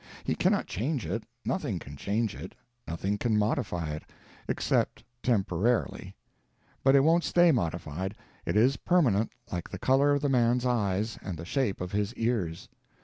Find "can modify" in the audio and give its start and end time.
3.19-3.91